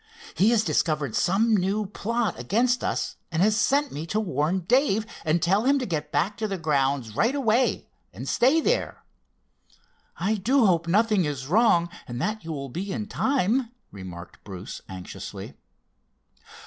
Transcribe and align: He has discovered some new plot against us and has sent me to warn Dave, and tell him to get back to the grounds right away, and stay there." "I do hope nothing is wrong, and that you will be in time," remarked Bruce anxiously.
He 0.33 0.49
has 0.49 0.63
discovered 0.63 1.15
some 1.15 1.55
new 1.55 1.85
plot 1.85 2.33
against 2.39 2.83
us 2.83 3.17
and 3.31 3.43
has 3.43 3.55
sent 3.55 3.91
me 3.91 4.07
to 4.07 4.19
warn 4.19 4.61
Dave, 4.61 5.05
and 5.23 5.39
tell 5.43 5.65
him 5.65 5.77
to 5.77 5.85
get 5.85 6.11
back 6.11 6.37
to 6.37 6.47
the 6.47 6.57
grounds 6.57 7.15
right 7.15 7.35
away, 7.35 7.87
and 8.11 8.27
stay 8.27 8.61
there." 8.61 9.03
"I 10.17 10.33
do 10.37 10.65
hope 10.65 10.87
nothing 10.87 11.25
is 11.25 11.45
wrong, 11.45 11.87
and 12.07 12.19
that 12.19 12.43
you 12.43 12.51
will 12.51 12.69
be 12.69 12.91
in 12.91 13.05
time," 13.05 13.69
remarked 13.91 14.43
Bruce 14.43 14.81
anxiously. 14.89 15.53